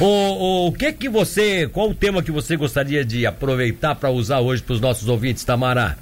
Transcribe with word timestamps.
O, 0.00 0.66
o 0.68 0.72
que 0.72 0.92
que 0.92 1.08
você, 1.08 1.66
qual 1.66 1.88
o 1.88 1.94
tema 1.94 2.22
que 2.22 2.30
você 2.30 2.56
gostaria 2.56 3.04
de 3.04 3.26
aproveitar 3.26 3.94
para 3.94 4.10
usar 4.10 4.40
hoje 4.40 4.62
para 4.62 4.74
os 4.74 4.80
nossos 4.80 5.08
ouvintes, 5.08 5.42
Tamara? 5.42 5.96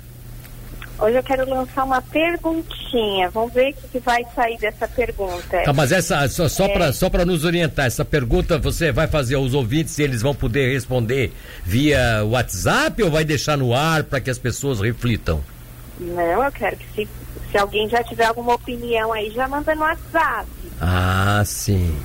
Hoje 0.98 1.16
eu 1.16 1.22
quero 1.22 1.48
lançar 1.48 1.84
uma 1.84 2.00
perguntinha. 2.00 3.28
Vamos 3.30 3.52
ver 3.52 3.70
o 3.70 3.74
que, 3.74 3.88
que 3.88 3.98
vai 3.98 4.24
sair 4.34 4.58
dessa 4.58 4.86
pergunta. 4.88 5.62
Tá, 5.64 5.72
mas 5.72 5.92
essa 5.92 6.28
só, 6.28 6.48
só 6.48 6.66
é... 6.66 6.68
para 6.68 6.92
só 6.92 7.10
para 7.10 7.24
nos 7.24 7.44
orientar, 7.44 7.86
essa 7.86 8.04
pergunta 8.04 8.58
você 8.58 8.92
vai 8.92 9.06
fazer 9.06 9.34
aos 9.34 9.54
ouvintes 9.54 9.98
e 9.98 10.02
eles 10.02 10.22
vão 10.22 10.34
poder 10.34 10.72
responder 10.72 11.32
via 11.64 12.24
WhatsApp 12.24 13.02
ou 13.02 13.10
vai 13.10 13.24
deixar 13.24 13.56
no 13.56 13.74
ar 13.74 14.04
para 14.04 14.20
que 14.20 14.30
as 14.30 14.38
pessoas 14.38 14.80
reflitam? 14.80 15.42
Não, 16.00 16.44
eu 16.44 16.52
quero 16.52 16.76
que 16.76 16.86
se, 16.94 17.08
se 17.50 17.58
alguém 17.58 17.88
já 17.88 18.02
tiver 18.02 18.26
alguma 18.26 18.54
opinião 18.54 19.12
aí, 19.12 19.30
já 19.30 19.46
manda 19.48 19.74
no 19.74 19.82
WhatsApp. 19.82 20.48
Ah, 20.80 21.42
sim. 21.44 21.96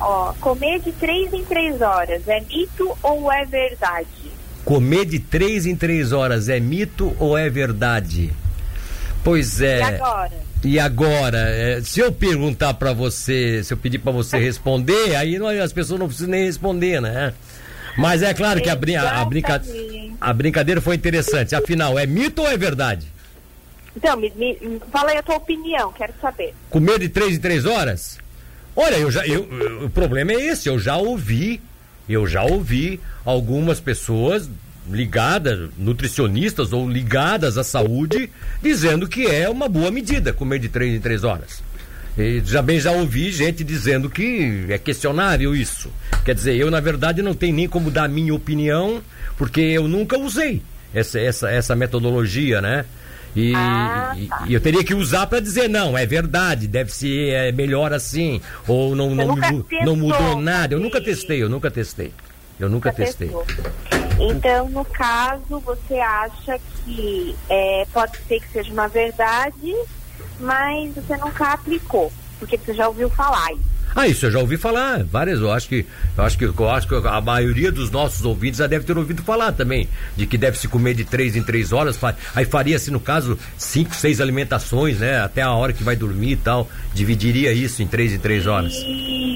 Ó, 0.00 0.32
comer 0.40 0.80
de 0.80 0.92
três 0.92 1.32
em 1.32 1.44
três 1.44 1.80
horas 1.80 2.26
é 2.28 2.40
mito 2.40 2.96
ou 3.02 3.32
é 3.32 3.44
verdade? 3.44 4.06
Comer 4.64 5.04
de 5.04 5.18
três 5.18 5.66
em 5.66 5.74
três 5.74 6.12
horas 6.12 6.48
é 6.48 6.60
mito 6.60 7.16
ou 7.18 7.36
é 7.36 7.48
verdade? 7.48 8.32
Pois 9.24 9.60
é. 9.60 9.78
E 9.78 9.82
agora? 9.82 10.48
E 10.64 10.80
agora, 10.80 11.38
é, 11.38 11.80
se 11.82 12.00
eu 12.00 12.12
perguntar 12.12 12.74
para 12.74 12.92
você, 12.92 13.62
se 13.62 13.72
eu 13.72 13.76
pedir 13.76 13.98
para 13.98 14.12
você 14.12 14.38
responder, 14.40 15.16
aí 15.16 15.38
não, 15.38 15.48
as 15.48 15.72
pessoas 15.72 16.00
não 16.00 16.06
precisam 16.06 16.30
nem 16.30 16.44
responder, 16.44 17.00
né? 17.00 17.32
Mas 17.96 18.22
é 18.22 18.32
claro 18.32 18.60
que 18.60 18.70
a, 18.70 18.76
brin 18.76 18.94
a, 18.94 19.24
brinca 19.24 19.60
a 20.20 20.32
brincadeira 20.32 20.80
foi 20.80 20.94
interessante. 20.94 21.54
Afinal, 21.56 21.98
é 21.98 22.06
mito 22.06 22.42
ou 22.42 22.48
é 22.48 22.56
verdade? 22.56 23.06
Então, 23.96 24.16
me, 24.16 24.32
me, 24.36 24.80
fala 24.92 25.10
aí 25.10 25.16
a 25.16 25.22
tua 25.22 25.36
opinião, 25.36 25.92
quero 25.92 26.12
saber. 26.20 26.54
Comer 26.70 27.00
de 27.00 27.08
três 27.08 27.36
em 27.36 27.40
três 27.40 27.66
horas? 27.66 28.18
Olha, 28.80 28.94
eu 28.94 29.10
já, 29.10 29.26
eu, 29.26 29.40
o 29.82 29.90
problema 29.90 30.30
é 30.30 30.36
esse, 30.36 30.68
eu 30.68 30.78
já 30.78 30.96
ouvi, 30.96 31.60
eu 32.08 32.28
já 32.28 32.44
ouvi 32.44 33.00
algumas 33.24 33.80
pessoas 33.80 34.48
ligadas, 34.88 35.68
nutricionistas 35.76 36.72
ou 36.72 36.88
ligadas 36.88 37.58
à 37.58 37.64
saúde, 37.64 38.30
dizendo 38.62 39.08
que 39.08 39.26
é 39.26 39.50
uma 39.50 39.68
boa 39.68 39.90
medida 39.90 40.32
comer 40.32 40.60
de 40.60 40.68
três 40.68 40.94
em 40.94 41.00
três 41.00 41.24
horas. 41.24 41.60
E 42.16 42.40
já 42.44 42.62
bem 42.62 42.78
já 42.78 42.92
ouvi 42.92 43.32
gente 43.32 43.64
dizendo 43.64 44.08
que 44.08 44.66
é 44.68 44.78
questionável 44.78 45.56
isso. 45.56 45.90
Quer 46.24 46.36
dizer, 46.36 46.54
eu 46.54 46.70
na 46.70 46.78
verdade 46.78 47.20
não 47.20 47.34
tenho 47.34 47.56
nem 47.56 47.66
como 47.66 47.90
dar 47.90 48.04
a 48.04 48.08
minha 48.08 48.32
opinião, 48.32 49.02
porque 49.36 49.60
eu 49.60 49.88
nunca 49.88 50.16
usei 50.16 50.62
essa, 50.94 51.18
essa, 51.18 51.50
essa 51.50 51.74
metodologia, 51.74 52.62
né? 52.62 52.84
E, 53.36 53.54
ah, 53.54 54.16
tá. 54.28 54.44
e, 54.48 54.54
eu 54.54 54.60
teria 54.60 54.82
que 54.82 54.94
usar 54.94 55.26
para 55.26 55.40
dizer, 55.40 55.68
não, 55.68 55.96
é 55.96 56.06
verdade, 56.06 56.66
deve 56.66 56.92
ser 56.92 57.30
é 57.30 57.52
melhor 57.52 57.92
assim, 57.92 58.40
ou 58.66 58.96
não, 58.96 59.14
não, 59.14 59.36
mudou, 59.36 59.66
não 59.84 59.96
mudou 59.96 60.40
nada. 60.40 60.74
Eu 60.74 60.80
nunca 60.80 61.00
testei, 61.00 61.42
eu 61.42 61.48
nunca 61.48 61.70
testei. 61.70 62.12
Eu 62.58 62.68
nunca, 62.68 62.90
nunca 62.90 63.04
testei. 63.04 63.28
Testou. 63.28 63.46
Então, 64.18 64.68
no 64.70 64.84
caso, 64.84 65.60
você 65.60 65.98
acha 66.00 66.58
que 66.84 67.36
é, 67.48 67.86
pode 67.92 68.18
ser 68.26 68.40
que 68.40 68.48
seja 68.48 68.72
uma 68.72 68.88
verdade, 68.88 69.74
mas 70.40 70.92
você 70.94 71.16
nunca 71.16 71.52
aplicou, 71.52 72.12
porque 72.38 72.58
você 72.58 72.74
já 72.74 72.88
ouviu 72.88 73.08
falar 73.10 73.52
isso. 73.52 73.77
Ah, 73.94 74.06
isso 74.06 74.26
eu 74.26 74.30
já 74.30 74.38
ouvi 74.38 74.56
falar, 74.56 75.02
várias, 75.04 75.40
eu 75.40 75.50
acho 75.50 75.68
que 75.68 75.84
eu 76.16 76.24
acho 76.24 76.38
que 76.38 76.44
eu 76.44 76.70
acho 76.70 76.86
que 76.86 76.94
a 76.94 77.20
maioria 77.20 77.72
dos 77.72 77.90
nossos 77.90 78.24
ouvintes 78.24 78.58
já 78.58 78.66
deve 78.66 78.84
ter 78.84 78.96
ouvido 78.96 79.22
falar 79.22 79.52
também, 79.52 79.88
de 80.16 80.26
que 80.26 80.38
deve 80.38 80.58
se 80.58 80.68
comer 80.68 80.94
de 80.94 81.04
três 81.04 81.34
em 81.36 81.42
três 81.42 81.72
horas, 81.72 81.98
aí 82.34 82.44
faria-se 82.44 82.90
no 82.90 83.00
caso 83.00 83.38
cinco, 83.56 83.94
seis 83.94 84.20
alimentações, 84.20 84.98
né, 84.98 85.20
até 85.20 85.42
a 85.42 85.52
hora 85.52 85.72
que 85.72 85.82
vai 85.82 85.96
dormir 85.96 86.32
e 86.32 86.36
tal, 86.36 86.68
dividiria 86.94 87.52
isso 87.52 87.82
em 87.82 87.86
três 87.86 88.12
em 88.12 88.18
três 88.18 88.46
horas. 88.46 88.74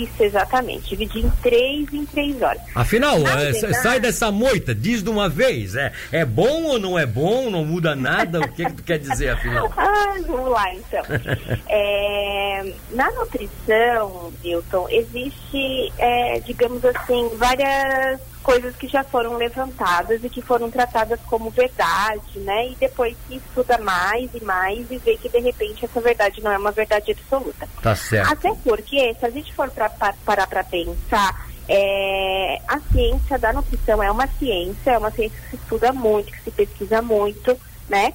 Isso, 0.02 0.22
exatamente, 0.22 0.90
dividir 0.90 1.24
em 1.24 1.30
três 1.42 1.92
em 1.92 2.06
três 2.06 2.40
horas. 2.40 2.60
Afinal, 2.74 3.18
é, 3.26 3.52
sai 3.74 4.00
dessa 4.00 4.30
moita, 4.30 4.74
diz 4.74 5.02
de 5.02 5.10
uma 5.10 5.28
vez, 5.28 5.74
é, 5.74 5.92
é 6.10 6.24
bom 6.24 6.64
ou 6.64 6.78
não 6.78 6.98
é 6.98 7.06
bom, 7.06 7.50
não 7.50 7.64
muda 7.64 7.94
nada, 7.94 8.40
o 8.40 8.48
que, 8.48 8.64
que 8.64 8.72
tu 8.72 8.82
quer 8.82 8.98
dizer 8.98 9.30
afinal? 9.30 9.72
ah, 9.76 10.14
vamos 10.26 10.50
lá 10.50 10.74
então. 10.74 11.02
é, 11.68 12.72
na 12.90 13.10
nutrição, 13.12 14.32
Milton, 14.42 14.86
existe, 14.90 15.92
é, 15.98 16.40
digamos 16.40 16.84
assim, 16.84 17.30
várias 17.36 18.20
coisas 18.42 18.74
que 18.76 18.88
já 18.88 19.02
foram 19.04 19.36
levantadas 19.36 20.22
e 20.22 20.28
que 20.28 20.42
foram 20.42 20.70
tratadas 20.70 21.20
como 21.26 21.50
verdade, 21.50 22.38
né? 22.40 22.68
E 22.68 22.76
depois 22.76 23.16
se 23.26 23.36
estuda 23.36 23.78
mais 23.78 24.30
e 24.34 24.44
mais 24.44 24.90
e 24.90 24.98
vê 24.98 25.16
que 25.16 25.28
de 25.28 25.38
repente 25.38 25.84
essa 25.84 26.00
verdade 26.00 26.42
não 26.42 26.52
é 26.52 26.58
uma 26.58 26.72
verdade 26.72 27.12
absoluta. 27.12 27.68
Tá 27.80 27.94
certo. 27.94 28.32
Até 28.32 28.52
porque, 28.64 29.14
se 29.14 29.24
a 29.24 29.30
gente 29.30 29.54
for 29.54 29.70
pra, 29.70 29.88
pra, 29.88 30.14
parar 30.24 30.46
para 30.46 30.64
pensar, 30.64 31.46
é, 31.68 32.60
a 32.68 32.80
ciência 32.92 33.38
da 33.38 33.52
nutrição 33.52 34.02
é 34.02 34.10
uma 34.10 34.26
ciência, 34.26 34.90
é 34.90 34.98
uma 34.98 35.10
ciência 35.10 35.38
que 35.40 35.50
se 35.50 35.56
estuda 35.56 35.92
muito, 35.92 36.32
que 36.32 36.42
se 36.42 36.50
pesquisa 36.50 37.00
muito, 37.00 37.56
né? 37.88 38.12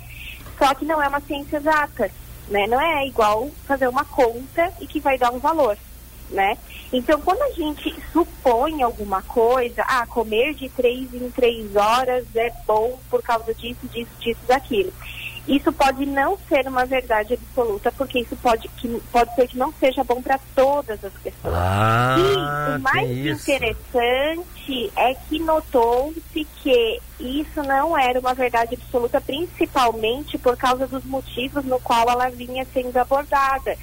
Só 0.58 0.74
que 0.74 0.86
não 0.86 1.02
é 1.02 1.08
uma 1.08 1.22
ciência 1.22 1.58
exata, 1.58 2.12
né? 2.50 2.68
Não 2.68 2.80
é 2.80 3.08
igual 3.08 3.50
fazer 3.66 3.88
uma 3.88 4.04
conta 4.04 4.72
e 4.82 4.88
que 4.88 5.00
vai 5.00 5.18
dar 5.18 5.32
um 5.32 5.40
valor 5.40 5.78
né? 6.30 6.58
Então, 6.92 7.20
quando 7.22 7.42
a 7.42 7.52
gente 7.52 7.94
supõe 8.12 8.82
alguma 8.82 9.22
coisa, 9.22 9.84
ah, 9.88 10.06
comer 10.08 10.54
de 10.54 10.70
três 10.70 11.14
em 11.14 11.30
três 11.32 11.76
horas 11.76 12.26
é 12.36 12.52
bom 12.66 13.00
por 13.10 13.22
causa 13.22 13.54
disso, 13.54 13.88
disso, 13.88 14.12
disso, 14.20 14.40
daquilo. 14.48 14.92
Isso 15.48 15.72
pode 15.72 16.06
não 16.06 16.38
ser 16.50 16.68
uma 16.68 16.86
verdade 16.86 17.36
absoluta, 17.36 17.90
porque 17.94 18.20
isso 18.20 18.36
pode, 18.36 18.68
que, 18.68 19.02
pode 19.12 19.34
ser 19.34 19.48
que 19.48 19.58
não 19.58 19.72
seja 19.80 20.04
bom 20.04 20.22
para 20.22 20.38
todas 20.54 21.02
as 21.04 21.14
pessoas. 21.14 21.54
Ah, 21.56 22.18
e 22.20 22.78
o 22.78 22.80
mais 22.82 23.10
interessante 23.10 24.92
é 24.98 25.14
que 25.14 25.40
notou-se 25.40 26.46
que 26.62 27.02
isso 27.18 27.64
não 27.64 27.98
era 27.98 28.20
uma 28.20 28.34
verdade 28.34 28.76
absoluta, 28.76 29.22
principalmente 29.22 30.38
por 30.38 30.58
causa 30.58 30.86
dos 30.86 31.06
motivos 31.06 31.64
no 31.64 31.80
qual 31.80 32.10
ela 32.10 32.30
vinha 32.30 32.68
sendo 32.74 32.98
abordada 32.98 33.78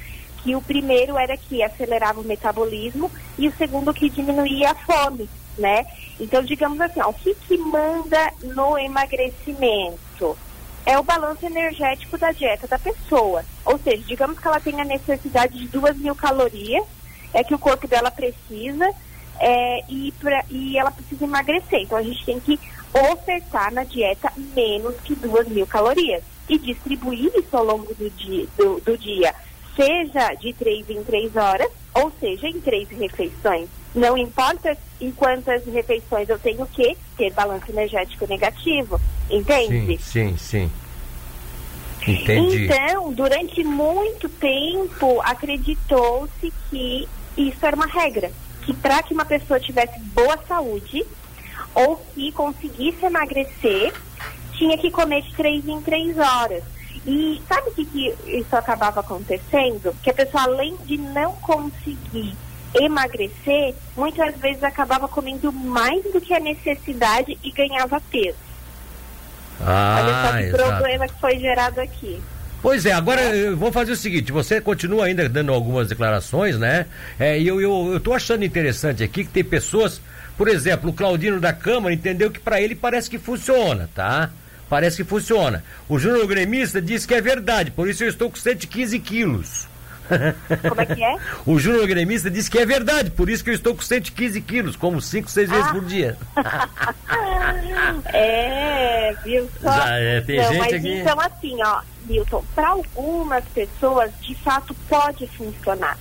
que 0.45 0.55
o 0.55 0.61
primeiro 0.61 1.17
era 1.17 1.39
que 1.39 1.63
acelerava 1.63 2.21
o 2.21 2.25
metabolismo 2.25 3.11
e 3.39 3.49
o 3.49 3.57
segundo 3.57 3.95
que 3.95 4.11
diminuía 4.11 4.73
a 4.73 4.75
fome, 4.75 5.29
né? 5.59 5.87
Então, 6.21 6.43
digamos 6.43 6.79
assim, 6.83 7.01
ó, 7.01 7.09
o 7.09 7.15
que, 7.15 7.35
que 7.35 7.57
manda 7.57 8.31
no 8.43 8.79
emagrecimento? 8.79 10.37
É 10.85 10.99
o 10.99 11.03
balanço 11.03 11.47
energético 11.47 12.19
da 12.19 12.31
dieta 12.31 12.69
da 12.69 12.79
pessoa. 12.79 13.43
Ou 13.65 13.79
seja, 13.79 14.05
digamos 14.07 14.39
que 14.39 14.47
ela 14.47 14.61
tem 14.61 14.79
a 14.79 14.85
necessidade 14.85 15.59
de 15.59 15.67
duas 15.69 15.97
mil 15.97 16.15
calorias, 16.15 16.85
é 17.33 17.43
que 17.43 17.55
o 17.55 17.59
corpo 17.59 17.89
dela 17.89 18.11
precisa, 18.11 18.87
é, 19.41 19.81
e, 19.89 20.13
pra, 20.21 20.45
e 20.51 20.77
ela 20.77 20.91
precisa 20.91 21.25
emagrecer. 21.25 21.81
Então, 21.81 21.97
a 21.97 22.03
gente 22.03 22.23
tem 22.23 22.39
que 22.39 22.61
ofertar 22.93 23.73
na 23.73 23.83
dieta 23.83 24.31
menos 24.55 24.95
que 25.03 25.17
duas 25.17 25.49
mil 25.49 25.67
calorias 25.67 26.23
e 26.51 26.59
distribuir 26.59 27.33
isso 27.35 27.57
ao 27.57 27.65
longo 27.65 27.95
do 27.95 28.11
dia, 28.11 28.47
do, 28.59 28.79
do 28.81 28.99
dia 28.99 29.35
seja 29.77 30.35
de 30.35 30.53
três 30.53 30.89
em 30.89 31.03
três 31.03 31.35
horas, 31.37 31.69
ou 31.95 32.13
seja, 32.21 32.49
em 32.49 32.61
três 32.61 32.89
refeições. 32.89 33.69
Não 33.95 34.19
importa 34.19 34.77
em 35.01 35.11
quantas 35.13 35.65
refeições 35.67 36.29
eu 36.29 36.39
tenho 36.39 36.67
que 36.67 36.97
ter 37.17 37.33
balanço 37.33 37.71
energético 37.71 38.27
negativo, 38.27 39.01
entende? 39.31 39.99
Sim, 40.03 40.37
sim, 40.37 40.37
sim. 40.37 40.71
Entendi. 42.07 42.67
Então, 42.67 43.13
durante 43.13 43.65
muito 43.65 44.29
tempo, 44.29 45.21
acreditou-se 45.23 46.53
que 46.69 47.09
isso 47.37 47.65
era 47.65 47.77
uma 47.77 47.87
regra. 47.87 48.31
Que 48.63 48.75
para 48.75 49.03
que 49.03 49.15
uma 49.15 49.25
pessoa 49.25 49.61
tivesse 49.61 49.99
boa 50.01 50.39
saúde 50.47 51.05
ou 51.75 51.97
que 51.97 52.31
conseguisse 52.33 53.05
emagrecer, 53.05 53.93
tinha 54.53 54.77
que 54.77 54.91
comer 54.91 55.23
de 55.23 55.35
três 55.35 55.67
em 55.67 55.81
três 55.81 56.17
horas. 56.19 56.63
E 57.07 57.43
sabe 57.47 57.69
o 57.69 57.75
que, 57.75 57.85
que 57.85 58.15
isso 58.27 58.57
acabava 58.57 59.01
acontecendo? 59.01 59.95
Que 60.03 60.11
a 60.11 60.15
pessoa, 60.15 60.45
além 60.45 60.77
de 60.85 60.97
não 60.97 61.33
conseguir 61.33 62.35
emagrecer, 62.75 63.75
muitas 63.97 64.37
vezes 64.37 64.63
acabava 64.65 65.07
comendo 65.07 65.53
mais 65.53 66.03
do 66.13 66.21
que 66.21 66.35
a 66.35 66.41
necessidade 66.41 67.39
e 67.43 67.51
ganhava 67.53 68.01
peso. 68.11 68.37
Ah, 69.61 70.01
Olha 70.01 70.15
só 70.15 70.37
que 70.37 70.43
exato. 70.45 70.73
problema 70.73 71.09
que 71.09 71.21
foi 71.21 71.39
gerado 71.39 71.81
aqui. 71.81 72.21
Pois 72.61 72.87
é, 72.87 72.93
agora 72.93 73.21
eu 73.37 73.57
vou 73.57 73.71
fazer 73.71 73.93
o 73.93 73.97
seguinte, 73.97 74.33
você 74.33 74.59
continua 74.59 75.05
ainda 75.05 75.29
dando 75.29 75.53
algumas 75.53 75.89
declarações, 75.89 76.59
né? 76.59 76.87
É, 77.21 77.39
e 77.39 77.47
eu, 77.47 77.61
eu, 77.61 77.93
eu 77.93 78.01
tô 78.01 78.15
achando 78.15 78.43
interessante 78.43 79.03
aqui 79.03 79.23
que 79.23 79.31
tem 79.31 79.45
pessoas, 79.45 80.01
por 80.37 80.49
exemplo, 80.49 80.89
o 80.89 80.93
Claudino 80.93 81.39
da 81.39 81.53
Câmara 81.53 81.95
entendeu 81.95 82.31
que 82.31 82.41
para 82.41 82.63
ele 82.63 82.75
parece 82.75 83.11
que 83.11 83.19
funciona, 83.19 83.89
tá? 83.95 84.31
Parece 84.75 84.97
que 84.97 85.05
funciona. 85.05 85.63
O 85.89 86.01
Júnior 86.01 86.27
Gremista 86.27 86.83
diz 86.83 87.07
que 87.07 87.15
é 87.15 87.21
verdade, 87.21 87.71
por 87.71 87.89
isso 87.89 88.03
eu 88.03 88.09
estou 88.09 88.29
com 88.29 88.35
115 88.35 88.99
quilos. 88.99 89.69
Como 90.69 90.81
é 90.81 90.85
que 90.85 91.01
é? 91.01 91.17
O 91.47 91.61
Júnior 91.61 91.87
Gremista 91.87 92.29
disse 92.29 92.51
que 92.51 92.59
é 92.59 92.67
verdade, 92.67 93.13
por 93.13 93.31
isso 93.31 93.45
que 93.45 93.51
eu 93.51 93.55
estou 93.55 93.73
com 93.73 93.83
115 93.83 94.41
quilos, 94.41 94.75
como 94.75 95.01
5, 95.01 95.31
6 95.31 95.49
vezes 95.49 95.65
ah. 95.65 95.73
por 95.73 95.85
dia. 95.85 96.19
é, 98.13 99.15
viu 99.23 99.49
só? 99.63 99.73
Já, 99.73 99.97
é, 99.97 100.21
tem 100.23 100.43
gente 100.43 100.59
mas 100.59 100.73
aqui... 100.73 100.93
então 100.93 101.21
assim, 101.21 101.63
ó, 101.63 101.81
Milton, 102.07 102.45
para 102.53 102.69
algumas 102.71 103.45
pessoas 103.55 104.11
de 104.23 104.35
fato 104.35 104.75
pode 104.89 105.25
funcionar. 105.29 105.97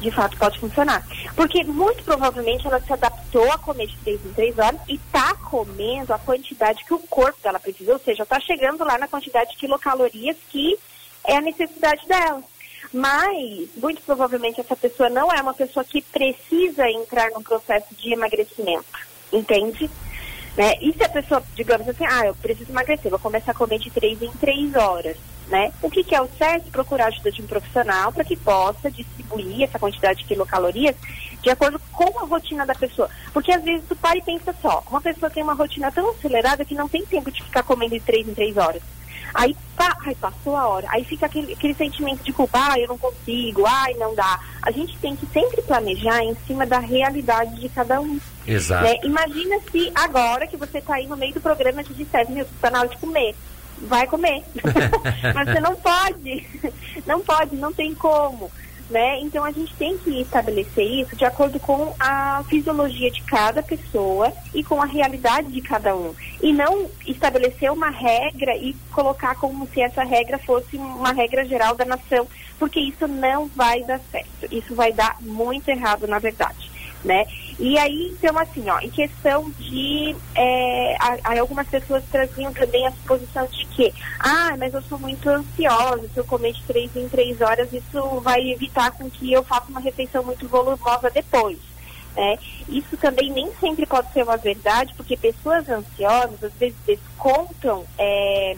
De 0.00 0.10
fato 0.10 0.36
pode 0.36 0.58
funcionar. 0.58 1.06
Porque 1.34 1.64
muito 1.64 2.02
provavelmente 2.04 2.66
ela 2.66 2.80
se 2.80 2.92
adaptou 2.92 3.50
a 3.50 3.58
comer 3.58 3.86
de 3.86 3.96
3 3.98 4.26
em 4.26 4.32
3 4.32 4.58
horas 4.58 4.80
e 4.88 4.94
está 4.94 5.34
comendo 5.34 6.12
a 6.12 6.18
quantidade 6.18 6.84
que 6.84 6.94
o 6.94 6.98
corpo 6.98 7.38
dela 7.42 7.58
precisa, 7.58 7.92
ou 7.92 7.98
seja, 7.98 8.22
está 8.22 8.38
chegando 8.40 8.84
lá 8.84 8.98
na 8.98 9.08
quantidade 9.08 9.50
de 9.50 9.56
quilocalorias 9.56 10.36
que 10.50 10.78
é 11.24 11.36
a 11.36 11.40
necessidade 11.40 12.06
dela. 12.06 12.42
Mas, 12.92 13.68
muito 13.76 14.00
provavelmente, 14.02 14.60
essa 14.60 14.76
pessoa 14.76 15.10
não 15.10 15.30
é 15.30 15.40
uma 15.42 15.52
pessoa 15.52 15.84
que 15.84 16.00
precisa 16.00 16.88
entrar 16.88 17.30
num 17.30 17.42
processo 17.42 17.94
de 17.94 18.12
emagrecimento, 18.12 18.86
entende? 19.32 19.90
Né? 20.56 20.74
E 20.80 20.92
se 20.92 21.04
a 21.04 21.08
pessoa, 21.08 21.42
digamos 21.54 21.86
assim, 21.88 22.04
ah, 22.06 22.26
eu 22.26 22.34
preciso 22.34 22.70
emagrecer, 22.70 23.10
vou 23.10 23.18
começar 23.18 23.52
a 23.52 23.54
comer 23.54 23.78
de 23.78 23.90
3 23.90 24.22
em 24.22 24.32
3 24.32 24.74
horas 24.74 25.16
né? 25.48 25.72
O 25.82 25.90
que, 25.90 26.04
que 26.04 26.14
é 26.14 26.20
o 26.20 26.28
certo? 26.38 26.70
Procurar 26.70 27.04
a 27.04 27.08
ajuda 27.08 27.32
de 27.32 27.42
um 27.42 27.46
profissional 27.46 28.12
para 28.12 28.24
que 28.24 28.36
possa 28.36 28.90
distribuir 28.90 29.62
essa 29.62 29.78
quantidade 29.78 30.20
de 30.20 30.24
quilocalorias 30.26 30.94
de 31.42 31.50
acordo 31.50 31.80
com 31.92 32.18
a 32.18 32.24
rotina 32.24 32.66
da 32.66 32.74
pessoa. 32.74 33.08
Porque 33.32 33.52
às 33.52 33.62
vezes 33.62 33.86
tu 33.88 33.96
para 33.96 34.18
e 34.18 34.22
pensa 34.22 34.54
só, 34.60 34.82
uma 34.90 35.00
pessoa 35.00 35.30
tem 35.30 35.42
uma 35.42 35.54
rotina 35.54 35.90
tão 35.90 36.10
acelerada 36.10 36.64
que 36.64 36.74
não 36.74 36.88
tem 36.88 37.04
tempo 37.06 37.30
de 37.30 37.42
ficar 37.42 37.62
comendo 37.62 37.94
de 37.94 38.00
três 38.00 38.28
em 38.28 38.34
três 38.34 38.56
horas. 38.56 38.82
Aí, 39.34 39.54
pá, 39.76 39.96
ai, 40.06 40.14
passou 40.14 40.56
a 40.56 40.66
hora. 40.66 40.86
Aí 40.90 41.04
fica 41.04 41.26
aquele, 41.26 41.52
aquele 41.52 41.74
sentimento 41.74 42.22
de 42.22 42.32
culpa, 42.32 42.58
ai, 42.58 42.84
eu 42.84 42.88
não 42.88 42.98
consigo, 42.98 43.64
ai, 43.66 43.94
não 43.94 44.14
dá. 44.14 44.40
A 44.62 44.70
gente 44.70 44.96
tem 44.98 45.14
que 45.14 45.26
sempre 45.26 45.60
planejar 45.62 46.22
em 46.22 46.34
cima 46.46 46.66
da 46.66 46.78
realidade 46.78 47.60
de 47.60 47.68
cada 47.68 48.00
um. 48.00 48.18
Exato. 48.46 48.84
Né? 48.84 48.96
Imagina 49.04 49.58
se 49.70 49.92
agora 49.94 50.46
que 50.46 50.56
você 50.56 50.78
está 50.78 50.94
aí 50.94 51.06
no 51.06 51.16
meio 51.16 51.34
do 51.34 51.40
programa 51.40 51.84
de 51.84 52.04
7 52.04 52.32
minutos, 52.32 52.54
está 52.54 52.70
na 52.70 52.80
hora 52.80 52.88
de 52.88 52.96
comer 52.96 53.34
vai 53.82 54.06
comer. 54.06 54.42
Mas 55.34 55.48
você 55.48 55.60
não 55.60 55.76
pode, 55.76 56.46
não 57.06 57.20
pode, 57.20 57.56
não 57.56 57.72
tem 57.72 57.94
como. 57.94 58.50
Né? 58.90 59.20
Então 59.20 59.44
a 59.44 59.50
gente 59.50 59.74
tem 59.74 59.98
que 59.98 60.22
estabelecer 60.22 60.82
isso 60.82 61.14
de 61.14 61.26
acordo 61.26 61.60
com 61.60 61.94
a 62.00 62.42
fisiologia 62.48 63.10
de 63.10 63.22
cada 63.22 63.62
pessoa 63.62 64.32
e 64.54 64.64
com 64.64 64.80
a 64.80 64.86
realidade 64.86 65.52
de 65.52 65.60
cada 65.60 65.94
um. 65.94 66.14
E 66.42 66.54
não 66.54 66.90
estabelecer 67.06 67.70
uma 67.70 67.90
regra 67.90 68.56
e 68.56 68.74
colocar 68.90 69.34
como 69.34 69.68
se 69.68 69.82
essa 69.82 70.02
regra 70.02 70.38
fosse 70.38 70.78
uma 70.78 71.12
regra 71.12 71.44
geral 71.44 71.74
da 71.74 71.84
nação, 71.84 72.26
porque 72.58 72.80
isso 72.80 73.06
não 73.06 73.46
vai 73.48 73.82
dar 73.84 74.00
certo. 74.10 74.48
Isso 74.50 74.74
vai 74.74 74.90
dar 74.90 75.16
muito 75.20 75.68
errado, 75.68 76.06
na 76.06 76.18
verdade 76.18 76.67
né? 77.04 77.26
E 77.58 77.78
aí, 77.78 78.12
então, 78.12 78.38
assim, 78.38 78.68
ó, 78.68 78.78
em 78.80 78.90
questão 78.90 79.50
de. 79.58 80.14
É, 80.34 80.96
aí 81.24 81.38
algumas 81.38 81.66
pessoas 81.68 82.04
traziam 82.10 82.52
também 82.52 82.86
a 82.86 82.92
suposição 82.92 83.46
de 83.46 83.66
que, 83.66 83.92
ah, 84.20 84.54
mas 84.58 84.72
eu 84.74 84.82
sou 84.82 84.98
muito 84.98 85.28
ansiosa, 85.28 86.08
se 86.12 86.18
eu 86.18 86.24
comer 86.24 86.52
de 86.52 86.62
três 86.62 86.94
em 86.96 87.08
três 87.08 87.40
horas, 87.40 87.72
isso 87.72 88.20
vai 88.20 88.50
evitar 88.50 88.92
com 88.92 89.10
que 89.10 89.32
eu 89.32 89.42
faça 89.42 89.70
uma 89.70 89.80
refeição 89.80 90.22
muito 90.22 90.46
volumosa 90.48 91.10
depois. 91.10 91.58
Né? 92.16 92.36
Isso 92.68 92.96
também 92.96 93.30
nem 93.30 93.50
sempre 93.60 93.86
pode 93.86 94.12
ser 94.12 94.24
uma 94.24 94.36
verdade, 94.36 94.92
porque 94.96 95.16
pessoas 95.16 95.68
ansiosas 95.68 96.42
às 96.42 96.52
vezes 96.54 96.76
descontam, 96.84 97.84
é, 97.96 98.56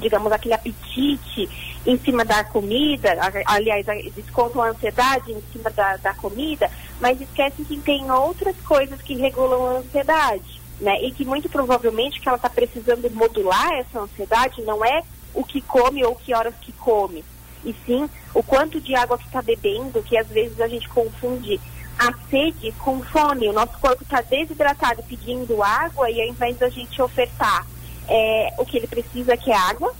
digamos, 0.00 0.32
aquele 0.32 0.54
apetite 0.54 1.48
em 1.86 1.98
cima 1.98 2.24
da 2.24 2.44
comida, 2.44 3.16
aliás, 3.46 3.86
descontam 4.14 4.62
a 4.62 4.70
ansiedade 4.70 5.32
em 5.32 5.40
cima 5.52 5.70
da, 5.70 5.96
da 5.96 6.14
comida, 6.14 6.70
mas 7.00 7.20
esquecem 7.20 7.64
que 7.64 7.78
tem 7.78 8.10
outras 8.10 8.56
coisas 8.62 9.00
que 9.00 9.14
regulam 9.14 9.66
a 9.66 9.78
ansiedade, 9.78 10.60
né? 10.80 11.00
E 11.02 11.12
que 11.12 11.24
muito 11.24 11.48
provavelmente 11.48 12.20
que 12.20 12.28
ela 12.28 12.36
está 12.36 12.50
precisando 12.50 13.10
modular 13.12 13.72
essa 13.74 14.00
ansiedade 14.00 14.62
não 14.62 14.84
é 14.84 15.02
o 15.32 15.44
que 15.44 15.60
come 15.60 16.04
ou 16.04 16.14
que 16.14 16.34
horas 16.34 16.54
que 16.60 16.72
come, 16.72 17.24
e 17.64 17.74
sim 17.86 18.08
o 18.34 18.42
quanto 18.42 18.80
de 18.80 18.94
água 18.94 19.18
que 19.18 19.26
está 19.26 19.40
bebendo, 19.40 20.02
que 20.02 20.16
às 20.16 20.26
vezes 20.28 20.60
a 20.60 20.68
gente 20.68 20.88
confunde 20.88 21.60
a 21.98 22.12
sede 22.30 22.72
com 22.78 23.02
fome. 23.02 23.48
O 23.48 23.52
nosso 23.52 23.78
corpo 23.78 24.02
está 24.02 24.22
desidratado 24.22 25.02
pedindo 25.02 25.62
água 25.62 26.10
e 26.10 26.20
ao 26.20 26.28
invés 26.28 26.56
da 26.56 26.68
gente 26.68 27.00
ofertar 27.00 27.66
é, 28.10 28.52
o 28.58 28.66
que 28.66 28.76
ele 28.76 28.86
precisa, 28.86 29.36
que 29.36 29.50
é 29.50 29.56
água, 29.56 29.94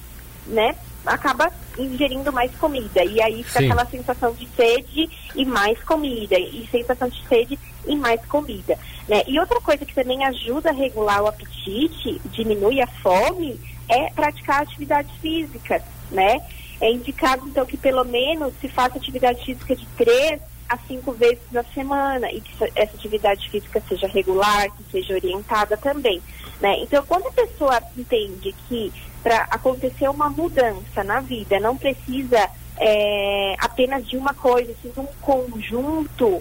né? 0.47 0.75
acaba 1.07 1.51
ingerindo 1.79 2.33
mais 2.33 2.55
comida. 2.57 3.05
E 3.05 3.21
aí 3.23 3.43
fica 3.43 3.61
Sim. 3.61 3.67
aquela 3.67 3.87
sensação 3.87 4.33
de 4.33 4.47
sede 4.49 5.09
e 5.35 5.45
mais 5.45 5.83
comida. 5.85 6.39
E 6.39 6.69
sensação 6.71 7.09
de 7.09 7.27
sede 7.27 7.59
e 7.87 7.97
mais 7.97 8.25
comida. 8.27 8.79
Né? 9.09 9.23
E 9.27 9.39
outra 9.39 9.61
coisa 9.61 9.85
que 9.85 9.95
também 9.95 10.25
ajuda 10.25 10.71
a 10.71 10.75
regular 10.75 11.23
o 11.23 11.27
apetite, 11.27 12.21
diminui 12.27 12.81
a 12.81 12.87
fome, 12.87 13.59
é 13.89 14.11
praticar 14.11 14.63
atividade 14.63 15.11
física, 15.21 15.83
né? 16.11 16.41
É 16.81 16.91
indicado, 16.91 17.47
então, 17.47 17.67
que 17.67 17.77
pelo 17.77 18.05
menos 18.05 18.55
se 18.61 18.69
faça 18.69 18.97
atividade 18.97 19.45
física 19.45 19.75
de 19.77 19.85
três 19.97 20.41
a 20.71 20.79
cinco 20.87 21.11
vezes 21.13 21.43
na 21.51 21.65
semana 21.65 22.31
e 22.31 22.41
que 22.41 22.53
essa 22.77 22.95
atividade 22.97 23.51
física 23.51 23.83
seja 23.89 24.07
regular, 24.07 24.71
que 24.71 24.85
seja 24.93 25.15
orientada 25.15 25.77
também. 25.77 26.23
Né? 26.61 26.77
Então, 26.81 27.05
quando 27.07 27.27
a 27.27 27.33
pessoa 27.33 27.83
entende 27.99 28.55
que 28.69 28.93
para 29.21 29.49
acontecer 29.51 30.09
uma 30.09 30.31
mudança 30.31 31.03
na 31.03 31.21
vida 31.21 31.59
não 31.59 31.77
precisa 31.77 32.49
é, 32.79 33.57
apenas 33.59 34.07
de 34.09 34.17
uma 34.17 34.33
coisa, 34.33 34.73
de 34.73 35.01
um 35.01 35.07
conjunto 35.21 36.41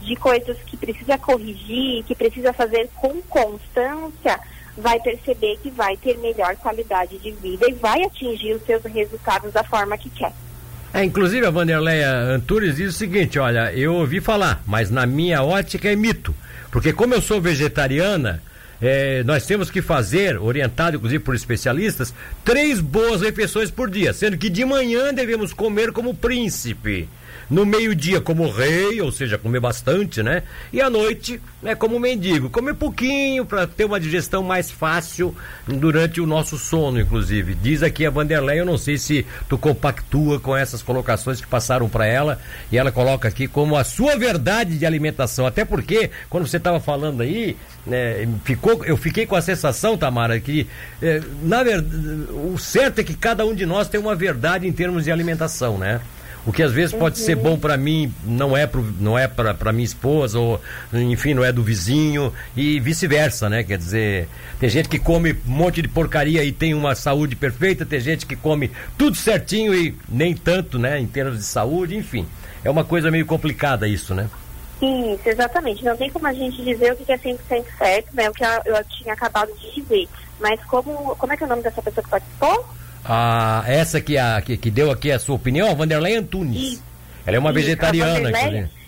de 0.00 0.16
coisas 0.16 0.58
que 0.66 0.76
precisa 0.76 1.16
corrigir, 1.16 2.02
que 2.02 2.16
precisa 2.16 2.52
fazer 2.52 2.90
com 2.96 3.22
constância, 3.22 4.40
vai 4.76 4.98
perceber 4.98 5.56
que 5.58 5.70
vai 5.70 5.96
ter 5.96 6.18
melhor 6.18 6.56
qualidade 6.56 7.16
de 7.18 7.30
vida 7.30 7.68
e 7.68 7.74
vai 7.74 8.02
atingir 8.02 8.54
os 8.54 8.62
seus 8.64 8.82
resultados 8.82 9.52
da 9.52 9.62
forma 9.62 9.96
que 9.96 10.10
quer. 10.10 10.32
É, 10.98 11.04
inclusive 11.04 11.46
a 11.46 11.50
Vanderleia 11.50 12.10
Antunes 12.34 12.74
diz 12.74 12.92
o 12.92 12.98
seguinte, 12.98 13.38
olha, 13.38 13.72
eu 13.72 13.94
ouvi 13.94 14.20
falar, 14.20 14.60
mas 14.66 14.90
na 14.90 15.06
minha 15.06 15.44
ótica 15.44 15.88
é 15.88 15.94
mito. 15.94 16.34
Porque 16.72 16.92
como 16.92 17.14
eu 17.14 17.22
sou 17.22 17.40
vegetariana, 17.40 18.42
é, 18.82 19.22
nós 19.22 19.46
temos 19.46 19.70
que 19.70 19.80
fazer, 19.80 20.36
orientado 20.36 20.96
inclusive 20.96 21.22
por 21.22 21.36
especialistas, 21.36 22.12
três 22.44 22.80
boas 22.80 23.20
refeições 23.20 23.70
por 23.70 23.88
dia, 23.88 24.12
sendo 24.12 24.36
que 24.36 24.50
de 24.50 24.64
manhã 24.64 25.14
devemos 25.14 25.52
comer 25.52 25.92
como 25.92 26.12
príncipe 26.16 27.08
no 27.50 27.64
meio-dia 27.64 28.20
como 28.20 28.50
rei, 28.50 29.00
ou 29.00 29.10
seja, 29.10 29.38
comer 29.38 29.60
bastante, 29.60 30.22
né? 30.22 30.42
E 30.72 30.80
à 30.80 30.90
noite, 30.90 31.40
né, 31.62 31.74
como 31.74 31.98
mendigo, 31.98 32.50
comer 32.50 32.74
pouquinho 32.74 33.44
para 33.44 33.66
ter 33.66 33.84
uma 33.84 33.98
digestão 33.98 34.42
mais 34.42 34.70
fácil 34.70 35.34
durante 35.66 36.20
o 36.20 36.26
nosso 36.26 36.58
sono, 36.58 37.00
inclusive. 37.00 37.54
Diz 37.54 37.82
aqui 37.82 38.06
a 38.06 38.10
Vanderlei, 38.10 38.60
eu 38.60 38.66
não 38.66 38.78
sei 38.78 38.98
se 38.98 39.26
tu 39.48 39.56
compactua 39.56 40.38
com 40.38 40.56
essas 40.56 40.82
colocações 40.82 41.40
que 41.40 41.46
passaram 41.46 41.88
para 41.88 42.06
ela, 42.06 42.40
e 42.70 42.78
ela 42.78 42.92
coloca 42.92 43.28
aqui 43.28 43.48
como 43.48 43.76
a 43.76 43.84
sua 43.84 44.16
verdade 44.16 44.78
de 44.78 44.86
alimentação, 44.86 45.46
até 45.46 45.64
porque 45.64 46.10
quando 46.28 46.46
você 46.46 46.58
estava 46.58 46.80
falando 46.80 47.22
aí, 47.22 47.56
né, 47.86 48.28
ficou, 48.44 48.84
eu 48.84 48.96
fiquei 48.96 49.26
com 49.26 49.36
a 49.36 49.42
sensação, 49.42 49.96
Tamara, 49.96 50.38
que 50.40 50.66
eh, 51.02 51.22
na 51.42 51.62
verdade, 51.62 51.96
o 52.52 52.58
certo 52.58 53.00
é 53.00 53.04
que 53.04 53.14
cada 53.14 53.44
um 53.44 53.54
de 53.54 53.66
nós 53.66 53.88
tem 53.88 54.00
uma 54.00 54.14
verdade 54.14 54.66
em 54.66 54.72
termos 54.72 55.04
de 55.04 55.10
alimentação, 55.10 55.78
né? 55.78 56.00
O 56.48 56.52
que 56.52 56.62
às 56.62 56.72
vezes 56.72 56.94
pode 56.94 57.20
uhum. 57.20 57.26
ser 57.26 57.34
bom 57.36 57.58
para 57.58 57.76
mim 57.76 58.10
não 58.24 58.56
é 58.56 58.66
pro, 58.66 58.82
não 58.98 59.18
é 59.18 59.28
para 59.28 59.70
minha 59.70 59.84
esposa 59.84 60.38
ou 60.38 60.58
enfim 60.94 61.34
não 61.34 61.44
é 61.44 61.52
do 61.52 61.62
vizinho 61.62 62.32
e 62.56 62.80
vice-versa, 62.80 63.50
né? 63.50 63.62
Quer 63.62 63.76
dizer, 63.76 64.28
tem 64.58 64.66
gente 64.66 64.88
que 64.88 64.98
come 64.98 65.32
um 65.32 65.50
monte 65.50 65.82
de 65.82 65.88
porcaria 65.88 66.42
e 66.42 66.50
tem 66.50 66.72
uma 66.72 66.94
saúde 66.94 67.36
perfeita, 67.36 67.84
tem 67.84 68.00
gente 68.00 68.24
que 68.24 68.34
come 68.34 68.70
tudo 68.96 69.14
certinho 69.14 69.74
e 69.74 69.94
nem 70.08 70.34
tanto, 70.34 70.78
né? 70.78 70.98
Em 70.98 71.06
termos 71.06 71.36
de 71.36 71.44
saúde, 71.44 71.94
enfim, 71.94 72.26
é 72.64 72.70
uma 72.70 72.82
coisa 72.82 73.10
meio 73.10 73.26
complicada 73.26 73.86
isso, 73.86 74.14
né? 74.14 74.26
Isso, 74.80 75.28
exatamente. 75.28 75.84
Não 75.84 75.98
tem 75.98 76.08
como 76.08 76.28
a 76.28 76.32
gente 76.32 76.64
dizer 76.64 76.94
o 76.94 76.96
que 76.96 77.12
é 77.12 77.18
100% 77.18 77.64
certo, 77.76 78.16
né? 78.16 78.30
O 78.30 78.32
que 78.32 78.42
eu 78.42 78.84
tinha 78.96 79.12
acabado 79.12 79.52
de 79.52 79.82
dizer. 79.82 80.08
Mas 80.40 80.58
como, 80.64 81.14
como 81.14 81.30
é 81.30 81.36
que 81.36 81.42
é 81.42 81.46
o 81.46 81.50
nome 81.50 81.62
dessa 81.62 81.82
pessoa 81.82 82.02
que 82.02 82.08
participou? 82.08 82.77
Ah, 83.04 83.64
essa 83.66 84.00
que, 84.00 84.18
a, 84.18 84.40
que, 84.40 84.56
que 84.56 84.70
deu 84.70 84.90
aqui 84.90 85.10
a 85.10 85.18
sua 85.18 85.36
opinião, 85.36 85.70
a 85.70 85.74
Vanderlei 85.74 86.16
Antunes. 86.16 86.82
Ela 87.26 87.36
é 87.36 87.40
uma 87.40 87.52
vegetariana. 87.52 88.30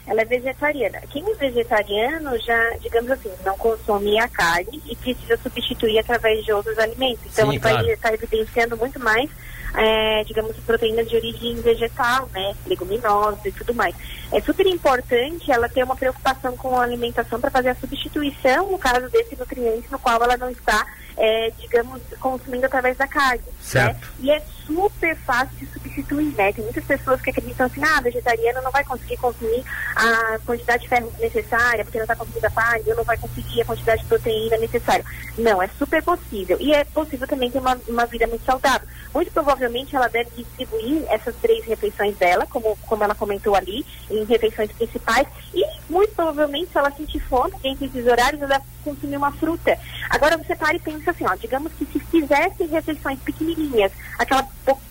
ela 0.06 0.22
é 0.22 0.24
vegetariana. 0.24 1.00
Quem 1.10 1.22
é 1.30 1.34
vegetariano 1.34 2.38
já, 2.40 2.70
digamos 2.80 3.10
assim, 3.10 3.30
não 3.44 3.56
consome 3.58 4.18
a 4.18 4.26
carne 4.28 4.80
e 4.86 4.96
precisa 4.96 5.36
substituir 5.36 5.98
através 5.98 6.44
de 6.44 6.52
outros 6.52 6.78
alimentos. 6.78 7.20
Então, 7.30 7.46
Sim, 7.46 7.52
ele 7.52 7.60
claro. 7.60 7.84
vai 7.84 7.92
estar 7.92 8.14
evidenciando 8.14 8.76
muito 8.76 8.98
mais, 8.98 9.30
é, 9.76 10.24
digamos, 10.24 10.56
proteínas 10.58 11.08
de 11.08 11.16
origem 11.16 11.54
vegetal, 11.56 12.28
né, 12.32 12.54
leguminosas 12.66 13.44
e 13.44 13.52
tudo 13.52 13.74
mais. 13.74 13.94
É 14.32 14.40
super 14.40 14.66
importante 14.66 15.52
ela 15.52 15.68
ter 15.68 15.84
uma 15.84 15.96
preocupação 15.96 16.56
com 16.56 16.76
a 16.76 16.82
alimentação 16.82 17.40
para 17.40 17.50
fazer 17.50 17.68
a 17.68 17.74
substituição, 17.74 18.70
no 18.70 18.78
caso 18.78 19.08
desse 19.10 19.36
nutriente, 19.36 19.86
no 19.90 19.98
qual 19.98 20.22
ela 20.22 20.36
não 20.36 20.50
está 20.50 20.86
é, 21.20 21.52
digamos, 21.58 22.00
consumindo 22.18 22.64
através 22.64 22.96
da 22.96 23.06
carne. 23.06 23.42
Né? 23.46 23.52
Certo. 23.60 24.00
Né? 24.00 24.12
E 24.20 24.30
é 24.30 24.42
super 24.66 25.14
fácil 25.18 25.54
de 25.58 25.66
substituir, 25.66 26.34
né? 26.34 26.50
Tem 26.52 26.64
muitas 26.64 26.84
pessoas 26.84 27.20
que 27.20 27.28
acreditam 27.28 27.66
assim, 27.66 27.82
ah, 27.84 28.00
vegetariano 28.00 28.62
não 28.62 28.70
vai 28.70 28.82
conseguir 28.84 29.18
consumir 29.18 29.62
a 29.94 30.38
quantidade 30.46 30.84
de 30.84 30.88
ferro 30.88 31.12
necessária, 31.20 31.84
porque 31.84 31.98
não 31.98 32.04
está 32.04 32.16
com 32.16 32.24
comida 32.24 32.50
paga, 32.50 32.94
não 32.94 33.04
vai 33.04 33.18
conseguir 33.18 33.60
a 33.60 33.64
quantidade 33.66 34.00
de 34.00 34.08
proteína 34.08 34.56
necessária. 34.56 35.04
Não, 35.36 35.62
é 35.62 35.68
super 35.78 36.02
possível. 36.02 36.56
E 36.58 36.72
é 36.72 36.84
possível 36.84 37.28
também 37.28 37.50
ter 37.50 37.58
uma, 37.58 37.78
uma 37.86 38.06
vida 38.06 38.26
muito 38.26 38.44
saudável. 38.44 38.88
Muito 39.12 39.30
provavelmente 39.30 39.94
ela 39.94 40.08
deve 40.08 40.30
distribuir 40.36 41.04
essas 41.08 41.34
três 41.36 41.64
refeições 41.66 42.16
dela, 42.16 42.46
como, 42.48 42.78
como 42.86 43.04
ela 43.04 43.14
comentou 43.14 43.54
ali, 43.54 43.84
em 44.10 44.24
refeições 44.24 44.72
principais. 44.72 45.26
E 45.52 45.62
muito 45.90 46.14
provavelmente, 46.14 46.70
se 46.70 46.78
ela 46.78 46.90
sentir 46.92 47.20
fome 47.20 47.52
entre 47.64 47.86
esses 47.86 48.06
horários, 48.06 48.40
ela 48.40 48.62
consumir 48.84 49.16
uma 49.16 49.32
fruta. 49.32 49.76
Agora 50.08 50.38
você 50.38 50.54
para 50.54 50.76
e 50.76 50.78
pensa 50.78 51.10
assim, 51.10 51.24
ó, 51.26 51.34
digamos 51.34 51.72
que 51.72 51.84
se 51.84 51.98
fizesse 51.98 52.64
refeições 52.64 53.18
pequenininhas, 53.20 53.92
aquela 54.18 54.46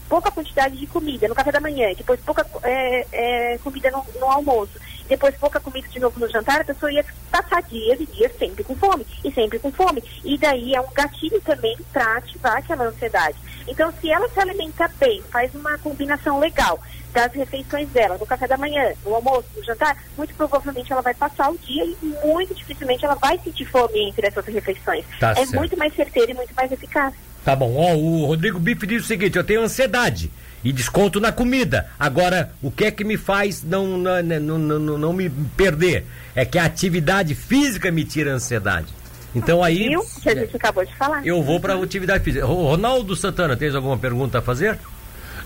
pouca 0.07 0.31
quantidade 0.31 0.75
de 0.75 0.87
comida 0.87 1.27
no 1.27 1.35
café 1.35 1.51
da 1.51 1.59
manhã, 1.59 1.93
depois 1.95 2.19
pouca 2.21 2.45
é, 2.63 3.07
é, 3.11 3.57
comida 3.59 3.89
no, 3.91 4.05
no, 4.19 4.25
almoço, 4.25 4.79
depois 5.07 5.35
pouca 5.37 5.59
comida 5.59 5.87
de 5.87 5.99
novo 5.99 6.19
no 6.19 6.29
jantar, 6.29 6.61
a 6.61 6.65
pessoa 6.65 6.91
ia 6.91 7.05
passar 7.31 7.61
dias 7.63 7.99
e 7.99 8.05
dias 8.05 8.31
sempre 8.37 8.63
com 8.63 8.75
fome, 8.75 9.05
e 9.23 9.31
sempre 9.31 9.59
com 9.59 9.71
fome. 9.71 10.03
E 10.23 10.37
daí 10.37 10.75
é 10.75 10.81
um 10.81 10.91
gatilho 10.93 11.39
também 11.41 11.77
para 11.93 12.17
ativar 12.17 12.57
aquela 12.57 12.85
ansiedade. 12.85 13.37
Então, 13.67 13.93
se 14.01 14.09
ela 14.09 14.27
se 14.29 14.39
alimenta 14.39 14.89
bem, 14.99 15.21
faz 15.31 15.53
uma 15.53 15.77
combinação 15.77 16.39
legal 16.39 16.79
das 17.13 17.33
refeições 17.33 17.89
dela, 17.89 18.17
no 18.17 18.25
café 18.25 18.47
da 18.47 18.57
manhã, 18.57 18.93
no 19.05 19.15
almoço, 19.15 19.47
no 19.55 19.63
jantar, 19.63 19.97
muito 20.17 20.33
provavelmente 20.35 20.91
ela 20.91 21.01
vai 21.01 21.13
passar 21.13 21.49
o 21.49 21.57
dia 21.57 21.83
e 21.83 21.97
muito 22.23 22.53
dificilmente 22.53 23.05
ela 23.05 23.15
vai 23.15 23.39
sentir 23.39 23.65
fome 23.65 24.09
entre 24.09 24.27
essas 24.27 24.45
refeições. 24.45 25.05
Tá 25.19 25.31
é 25.31 25.35
certo. 25.35 25.55
muito 25.55 25.77
mais 25.77 25.93
certeiro 25.95 26.31
e 26.31 26.33
muito 26.33 26.53
mais 26.55 26.71
eficaz. 26.71 27.13
Tá 27.43 27.55
bom. 27.55 27.75
Ó, 27.75 27.95
o 27.95 28.25
Rodrigo 28.25 28.59
Bife 28.59 28.85
diz 28.85 29.03
o 29.03 29.07
seguinte: 29.07 29.37
eu 29.37 29.43
tenho 29.43 29.61
ansiedade 29.61 30.31
e 30.63 30.71
desconto 30.71 31.19
na 31.19 31.31
comida. 31.31 31.89
Agora, 31.99 32.51
o 32.61 32.69
que 32.69 32.85
é 32.85 32.91
que 32.91 33.03
me 33.03 33.17
faz 33.17 33.63
não, 33.63 33.97
não, 33.97 34.21
não, 34.21 34.57
não, 34.57 34.97
não 34.97 35.13
me 35.13 35.29
perder? 35.29 36.05
É 36.35 36.45
que 36.45 36.57
a 36.57 36.65
atividade 36.65 37.33
física 37.35 37.91
me 37.91 38.03
tira 38.03 38.31
a 38.31 38.35
ansiedade. 38.35 38.93
Então 39.33 39.63
aí. 39.63 39.87
Viu? 39.89 40.03
Que 40.21 40.29
a 40.29 40.35
gente 40.35 40.55
acabou 40.55 40.85
de 40.85 40.95
falar. 40.95 41.25
Eu 41.25 41.41
vou 41.41 41.59
para 41.59 41.75
atividade 41.75 42.23
física. 42.23 42.45
Ronaldo 42.45 43.15
Santana, 43.15 43.55
tens 43.55 43.75
alguma 43.75 43.97
pergunta 43.97 44.39
a 44.39 44.41
fazer? 44.41 44.77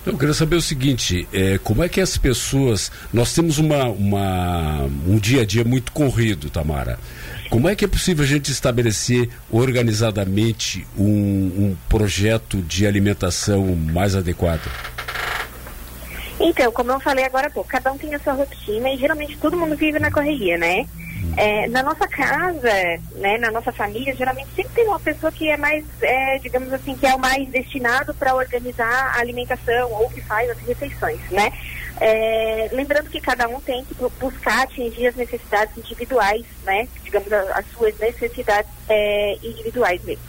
Eu 0.06 0.18
queria 0.18 0.34
saber 0.34 0.58
o 0.58 0.62
seguinte, 0.62 1.28
é, 1.32 1.58
como 1.58 1.82
é 1.82 1.88
que 1.88 2.02
as 2.02 2.18
pessoas. 2.18 2.92
Nós 3.14 3.34
temos 3.34 3.58
uma, 3.58 3.86
uma, 3.86 4.84
um 5.08 5.18
dia 5.18 5.44
a 5.44 5.46
dia 5.46 5.64
muito 5.64 5.94
corrido, 5.94 6.50
Tamara. 6.50 7.00
Como 7.50 7.70
é 7.70 7.76
que 7.76 7.86
é 7.86 7.88
possível 7.88 8.26
a 8.26 8.28
gente 8.28 8.52
estabelecer 8.52 9.30
organizadamente 9.50 10.86
um, 10.98 11.06
um 11.06 11.78
projeto 11.88 12.62
de 12.62 12.86
alimentação 12.86 13.76
mais 13.76 14.16
adequado? 14.16 14.70
Então, 16.40 16.72
como 16.72 16.92
eu 16.92 17.00
falei 17.00 17.24
agora 17.24 17.48
há 17.48 17.50
pouco, 17.50 17.70
cada 17.70 17.92
um 17.92 17.98
tem 17.98 18.14
a 18.14 18.20
sua 18.20 18.34
rotina 18.34 18.90
e 18.90 18.98
geralmente 18.98 19.38
todo 19.38 19.56
mundo 19.56 19.78
vive 19.78 20.00
na 20.00 20.12
correria, 20.12 20.58
né? 20.58 20.86
É, 21.36 21.68
na 21.68 21.82
nossa 21.82 22.08
casa, 22.08 22.72
né, 23.16 23.38
na 23.40 23.50
nossa 23.50 23.72
família, 23.72 24.16
geralmente 24.16 24.50
sempre 24.56 24.74
tem 24.76 24.88
uma 24.88 25.00
pessoa 25.00 25.32
que 25.32 25.50
é 25.50 25.58
mais, 25.58 25.84
é, 26.02 26.38
digamos 26.40 26.72
assim, 26.72 26.96
que 26.96 27.08
é 27.08 27.16
o 27.16 27.20
mais 27.20 27.50
destinado 27.50 28.14
para 28.14 28.36
organizar 28.36 29.16
a 29.16 29.20
alimentação 29.20 29.92
ou 29.92 30.10
que 30.10 30.22
faz 30.22 30.50
as 30.50 30.60
refeições, 30.60 31.20
né? 31.32 31.52
É, 32.00 32.70
lembrando 32.72 33.10
que 33.10 33.22
cada 33.22 33.48
um 33.48 33.60
tem 33.62 33.84
que 33.86 33.96
buscar 34.20 34.64
atingir 34.64 35.08
as 35.08 35.16
necessidades 35.16 35.78
individuais, 35.78 36.46
né? 36.64 36.88
Digamos, 37.04 37.32
as 37.32 37.66
suas 37.72 37.98
necessidades 37.98 38.72
é, 38.90 39.38
individuais 39.42 40.04
mesmo. 40.04 40.24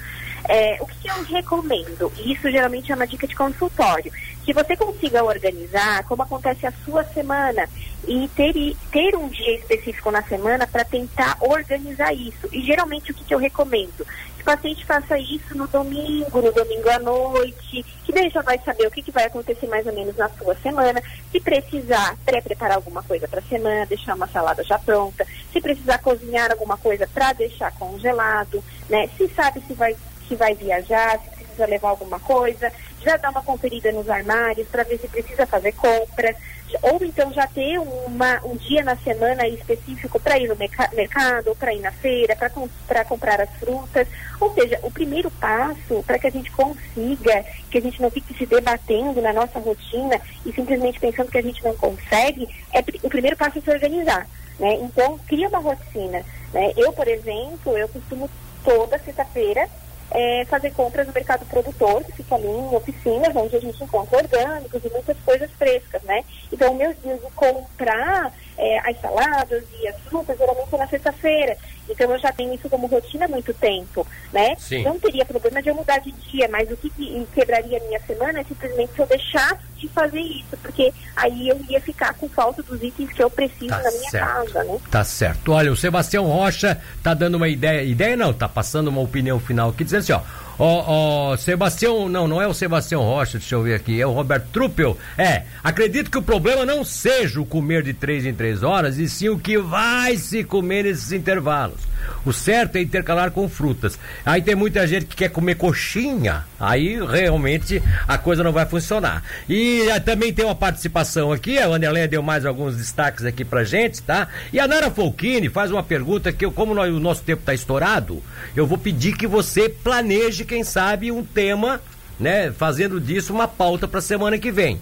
É, 0.49 0.77
o 0.81 0.87
que 0.87 1.09
eu 1.09 1.23
recomendo? 1.23 2.13
Isso 2.19 2.51
geralmente 2.51 2.93
é 2.93 2.95
uma 2.95 3.07
dica 3.07 3.27
de 3.27 3.35
consultório. 3.35 4.13
Que 4.45 4.53
você 4.53 4.77
consiga 4.77 5.25
organizar 5.25 6.05
como 6.05 6.23
acontece 6.23 6.67
a 6.67 6.73
sua 6.85 7.05
semana 7.05 7.69
e 8.07 8.29
ter, 8.29 8.77
ter 8.93 9.17
um 9.17 9.29
dia 9.29 9.57
específico 9.57 10.11
na 10.11 10.23
semana 10.23 10.67
para 10.67 10.85
tentar 10.85 11.37
organizar 11.41 12.13
isso. 12.13 12.49
E 12.53 12.61
geralmente 12.61 13.11
o 13.11 13.15
que, 13.15 13.25
que 13.25 13.35
eu 13.35 13.39
recomendo? 13.39 14.07
Que 14.37 14.43
o 14.43 14.45
paciente 14.45 14.85
faça 14.85 15.19
isso 15.19 15.57
no 15.57 15.67
domingo, 15.67 16.43
no 16.43 16.53
domingo 16.53 16.91
à 16.91 16.99
noite, 16.99 17.85
que 18.05 18.13
daí 18.13 18.29
já 18.29 18.43
vai 18.43 18.59
saber 18.59 18.87
o 18.87 18.91
que, 18.91 19.03
que 19.03 19.11
vai 19.11 19.25
acontecer 19.25 19.67
mais 19.67 19.87
ou 19.87 19.95
menos 19.95 20.17
na 20.17 20.29
sua 20.31 20.55
semana. 20.57 21.03
Se 21.33 21.41
precisar 21.41 22.17
pré-preparar 22.25 22.77
alguma 22.77 23.03
coisa 23.03 23.27
para 23.27 23.41
a 23.41 23.45
semana, 23.45 23.87
deixar 23.87 24.15
uma 24.15 24.29
salada 24.29 24.63
já 24.63 24.79
pronta. 24.79 25.27
Se 25.53 25.61
precisar 25.61 25.99
cozinhar 25.99 26.51
alguma 26.51 26.77
coisa 26.77 27.09
para 27.13 27.33
deixar 27.33 27.73
congelado, 27.73 28.63
né? 28.89 29.09
Se 29.17 29.29
sabe 29.29 29.63
se 29.67 29.73
vai 29.73 29.97
que 30.27 30.35
vai 30.35 30.55
viajar, 30.55 31.19
se 31.21 31.45
precisa 31.45 31.67
levar 31.67 31.91
alguma 31.91 32.19
coisa, 32.19 32.73
já 33.05 33.17
dar 33.17 33.31
uma 33.31 33.43
conferida 33.43 33.93
nos 33.93 34.09
armários 34.09 34.67
para 34.69 34.83
ver 34.83 34.99
se 34.99 35.09
precisa 35.09 35.47
fazer 35.47 35.73
compras, 35.73 36.37
ou 36.83 37.05
então 37.05 37.33
já 37.33 37.47
ter 37.47 37.79
uma, 37.79 38.41
um 38.45 38.57
dia 38.57 38.83
na 38.83 38.97
semana 38.97 39.47
específico 39.47 40.19
para 40.19 40.39
ir 40.39 40.49
no 40.49 40.57
mercado, 40.57 41.55
para 41.55 41.75
ir 41.75 41.81
na 41.81 41.93
feira, 41.93 42.37
para 42.37 43.05
comprar 43.05 43.41
as 43.41 43.51
frutas. 43.59 44.09
Ou 44.41 44.53
seja, 44.55 44.79
o 44.83 44.91
primeiro 44.91 45.31
passo 45.31 46.03
para 46.07 46.19
que 46.19 46.27
a 46.27 46.31
gente 46.31 46.51
consiga, 46.51 47.45
que 47.71 47.79
a 47.79 47.81
gente 47.81 48.01
não 48.01 48.11
fique 48.11 48.35
se 48.35 48.47
debatendo 48.47 49.21
na 49.21 49.33
nossa 49.33 49.59
rotina 49.59 50.21
e 50.45 50.53
simplesmente 50.53 50.99
pensando 50.99 51.31
que 51.31 51.39
a 51.39 51.43
gente 51.43 51.63
não 51.63 51.77
consegue, 51.77 52.49
é 52.73 52.81
o 53.03 53.09
primeiro 53.09 53.37
passo 53.37 53.59
é 53.59 53.61
se 53.61 53.71
organizar. 53.71 54.27
Né? 54.59 54.75
Então, 54.83 55.19
cria 55.27 55.49
uma 55.49 55.59
rotina. 55.59 56.23
Né? 56.53 56.73
Eu, 56.77 56.93
por 56.93 57.07
exemplo, 57.07 57.77
eu 57.77 57.89
costumo 57.89 58.29
toda 58.65 58.99
sexta-feira 58.99 59.69
é, 60.11 60.45
fazer 60.47 60.71
compras 60.73 61.07
no 61.07 61.13
mercado 61.13 61.45
produtor, 61.47 62.05
que 62.05 62.13
fica 62.13 62.35
ali 62.35 62.47
em 62.47 62.75
oficinas, 62.75 63.35
onde 63.35 63.57
a 63.57 63.61
gente 63.61 63.83
encontra 63.83 64.19
orgânicos 64.19 64.85
e 64.85 64.91
muitas 64.91 65.17
coisas 65.25 65.51
frescas, 65.53 66.03
né? 66.03 66.23
Então, 66.53 66.75
meus 66.75 66.95
dias 67.03 67.21
de 67.21 67.31
comprar 67.33 68.33
é, 68.57 68.79
as 68.91 69.01
saladas 69.01 69.65
e 69.81 69.89
as 69.89 69.97
frutas, 70.03 70.37
geralmente 70.39 70.75
é 70.75 70.79
na 70.79 70.87
sexta-feira. 70.87 71.57
Então 71.89 72.11
eu 72.11 72.19
já 72.19 72.33
tenho 72.33 72.55
isso 72.55 72.69
como 72.69 72.87
rotina 72.87 73.27
há 73.27 73.29
muito 73.29 73.53
tempo, 73.55 74.07
né? 74.33 74.55
Sim. 74.59 74.83
Não 74.85 74.99
teria 74.99 75.25
problema 75.25 75.63
de 75.63 75.69
eu 75.69 75.75
mudar 75.75 75.99
de 75.99 76.13
dia, 76.13 76.49
mas 76.49 76.71
o 76.71 76.77
que, 76.77 76.89
que 76.89 77.27
quebraria 77.35 77.79
a 77.79 77.85
minha 77.85 78.01
semana 78.01 78.41
é 78.41 78.45
simplesmente 78.45 78.95
se 78.95 79.01
eu 79.01 79.07
deixasse 79.07 79.61
de 79.77 79.89
fazer 79.89 80.21
isso, 80.21 80.57
porque 80.63 80.93
aí 81.15 81.49
eu 81.49 81.61
ia 81.69 81.81
ficar 81.81 82.15
com 82.15 82.29
falta 82.29 82.63
dos 82.63 82.83
itens 82.83 83.13
que 83.13 83.23
eu 83.23 83.29
preciso 83.29 83.69
tá 83.69 83.83
na 83.83 83.91
minha 83.91 84.11
certo. 84.11 84.27
casa, 84.27 84.65
né? 84.65 84.81
Tá 84.91 85.05
certo. 85.05 85.53
Olha, 85.53 85.71
o 85.71 85.77
Sebastião 85.77 86.25
Rocha 86.25 86.81
tá 87.03 87.13
dando 87.13 87.35
uma 87.35 87.49
ideia, 87.49 87.83
ideia 87.83 88.17
não, 88.17 88.33
tá 88.33 88.49
passando 88.49 88.89
uma 88.89 89.03
opinião 89.03 89.39
final 89.39 89.71
aqui, 89.71 89.85
dizendo 89.85 90.01
assim, 90.01 90.13
ó, 90.13 90.21
Ó, 90.59 91.33
ó, 91.33 91.37
Sebastião, 91.37 92.09
não, 92.09 92.29
não 92.29 92.41
é 92.41 92.47
o 92.47 92.55
Sebastião 92.55 93.03
Rocha, 93.03 93.39
deixa 93.39 93.55
eu 93.55 93.63
ver 93.63 93.75
aqui, 93.75 94.01
é 94.01 94.07
o 94.07 94.13
Roberto 94.13 94.47
Truppel. 94.53 94.97
É, 95.19 95.43
acredito 95.63 96.11
que 96.11 96.19
o 96.19 96.23
problema 96.23 96.65
não 96.65 96.85
seja 96.85 97.41
o 97.41 97.47
comer 97.47 97.83
de 97.83 97.93
três 97.93 98.25
em 98.25 98.35
três 98.35 98.63
horas, 98.63 98.99
e 98.99 99.09
sim 99.09 99.29
o 99.29 99.39
que 99.39 99.59
vai 99.59 100.17
se 100.17 100.45
comer 100.45 100.85
nesses 100.85 101.13
intervalos. 101.13 101.81
O 102.25 102.33
certo 102.33 102.76
é 102.76 102.81
intercalar 102.83 103.31
com 103.31 103.49
frutas. 103.49 103.99
Aí 104.25 104.40
tem 104.40 104.54
muita 104.54 104.87
gente 104.87 105.07
que 105.07 105.16
quer 105.16 105.28
comer 105.28 105.57
coxinha, 105.57 106.45
aí 106.59 106.99
realmente 107.04 107.83
a 108.09 108.16
coisa 108.16 108.43
não 108.43 108.52
vai 108.52 108.64
funcionar. 108.64 109.23
E 109.49 109.90
ah, 109.90 110.00
também 110.00 110.33
tem 110.33 110.45
uma 110.45 110.54
participação 110.54 111.33
aqui, 111.33 111.59
a 111.59 111.69
Vanderleia 111.69 112.09
deu 112.09 112.23
mais 112.23 112.47
alguns 112.47 112.76
destaques 112.76 113.25
aqui 113.25 113.45
pra 113.45 113.64
gente, 113.64 114.02
tá? 114.02 114.28
E 114.52 114.59
a 114.59 114.66
Nara 114.66 114.90
Folchini 114.90 115.49
faz 115.49 115.71
uma 115.71 115.83
pergunta 115.83 116.33
que, 116.33 116.45
eu, 116.45 116.52
como 116.52 116.75
nós, 116.75 116.93
o 116.93 117.00
nosso 117.00 117.23
tempo 117.23 117.40
está 117.40 117.52
estourado, 117.52 118.23
eu 118.57 118.66
vou 118.66 118.78
pedir 118.78 119.16
que 119.16 119.26
você 119.26 119.69
planeje, 119.69 120.45
quem 120.45 120.64
sabe, 120.64 121.12
um 121.12 121.25
tema, 121.25 121.81
né? 122.19 122.50
Fazendo 122.52 123.00
disso 123.00 123.33
uma 123.33 123.47
pauta 123.47 123.87
para 123.87 124.00
semana 124.00 124.38
que 124.38 124.50
vem. 124.50 124.81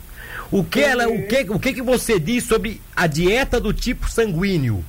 O 0.51 0.63
que 0.63 0.81
ela, 0.81 1.09
o 1.09 1.27
que, 1.27 1.47
o 1.49 1.59
que 1.59 1.73
que 1.73 1.83
você 1.83 2.21
diz 2.21 2.45
sobre 2.45 2.81
a 2.95 3.07
dieta 3.07 3.59
do 3.59 3.73
tipo 3.73 4.09
sanguíneo? 4.11 4.85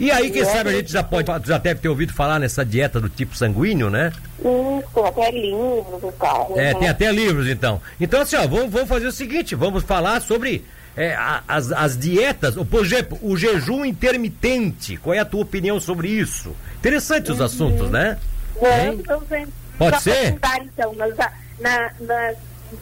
E 0.00 0.10
aí, 0.10 0.30
quem 0.30 0.44
sabe 0.44 0.70
a 0.70 0.72
gente 0.72 0.92
já 0.92 1.02
pode, 1.02 1.28
já 1.46 1.58
deve 1.58 1.80
ter 1.80 1.88
ouvido 1.88 2.12
falar 2.12 2.38
nessa 2.38 2.64
dieta 2.64 3.00
do 3.00 3.08
tipo 3.08 3.36
sanguíneo, 3.36 3.90
né? 3.90 4.12
Isso, 4.38 5.04
até 5.04 5.30
livros 5.30 6.02
e 6.02 6.12
tal. 6.12 6.52
É, 6.56 6.72
né? 6.72 6.74
tem 6.74 6.88
até 6.88 7.10
livros 7.10 7.48
então. 7.48 7.80
Então, 8.00 8.20
assim, 8.20 8.36
ó, 8.36 8.46
vamos, 8.46 8.70
vamos 8.70 8.88
fazer 8.88 9.06
o 9.06 9.12
seguinte, 9.12 9.54
vamos 9.56 9.82
falar 9.82 10.20
sobre 10.20 10.64
é, 10.96 11.16
as, 11.46 11.72
as 11.72 11.98
dietas, 11.98 12.54
por 12.54 12.84
exemplo, 12.84 13.18
o 13.22 13.36
jejum 13.36 13.84
intermitente. 13.84 14.96
Qual 14.96 15.14
é 15.14 15.18
a 15.18 15.24
tua 15.24 15.42
opinião 15.42 15.80
sobre 15.80 16.08
isso? 16.08 16.54
Interessante 16.76 17.32
os 17.32 17.40
uhum. 17.40 17.46
assuntos, 17.46 17.90
né? 17.90 18.18
Vamos, 18.60 19.04
vamos, 19.06 19.48
Pode 19.78 20.02
ser? 20.02 20.38
então, 20.60 20.92
nas, 20.94 21.16
na, 21.60 21.90
nas 22.00 22.36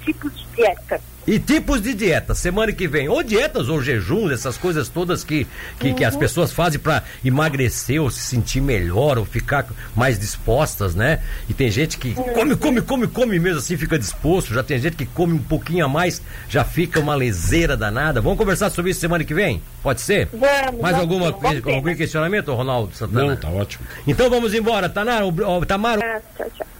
tipos 0.04 0.34
de 0.34 0.46
dieta. 0.56 1.00
E 1.26 1.40
tipos 1.40 1.82
de 1.82 1.92
dieta, 1.92 2.34
semana 2.34 2.72
que 2.72 2.86
vem. 2.86 3.08
Ou 3.08 3.22
dietas 3.22 3.68
ou 3.68 3.82
jejuns, 3.82 4.30
essas 4.30 4.56
coisas 4.56 4.88
todas 4.88 5.24
que, 5.24 5.46
que, 5.78 5.88
uhum. 5.88 5.94
que 5.94 6.04
as 6.04 6.14
uhum. 6.14 6.20
pessoas 6.20 6.52
fazem 6.52 6.78
para 6.78 7.02
emagrecer 7.24 8.00
ou 8.00 8.08
se 8.10 8.20
sentir 8.20 8.60
melhor 8.60 9.18
ou 9.18 9.24
ficar 9.24 9.66
mais 9.94 10.18
dispostas, 10.18 10.94
né? 10.94 11.20
E 11.48 11.54
tem 11.54 11.68
gente 11.68 11.98
que 11.98 12.14
uhum. 12.16 12.32
come, 12.32 12.56
come, 12.56 12.82
come, 12.82 13.06
come 13.08 13.38
mesmo 13.40 13.58
assim, 13.58 13.76
fica 13.76 13.98
disposto. 13.98 14.54
Já 14.54 14.62
tem 14.62 14.78
gente 14.78 14.96
que 14.96 15.06
come 15.06 15.32
um 15.32 15.42
pouquinho 15.42 15.84
a 15.84 15.88
mais, 15.88 16.22
já 16.48 16.64
fica 16.64 17.00
uma 17.00 17.16
leseira 17.16 17.76
danada. 17.76 18.20
Vamos 18.20 18.38
conversar 18.38 18.70
sobre 18.70 18.92
isso 18.92 19.00
semana 19.00 19.24
que 19.24 19.34
vem? 19.34 19.60
Pode 19.82 20.00
ser? 20.00 20.28
Vamos. 20.32 20.80
Mais 20.80 20.96
alguma, 20.96 21.26
algum 21.26 21.94
questionamento, 21.96 22.54
Ronaldo 22.54 22.94
Santana? 22.94 23.26
Não, 23.26 23.36
tá 23.36 23.48
ótimo. 23.48 23.84
Então 24.06 24.30
vamos 24.30 24.54
embora. 24.54 24.88
Tanara, 24.88 25.24
Tamara. 25.66 26.00
Ah, 26.04 26.20
tchau, 26.36 26.50
tchau. 26.56 26.75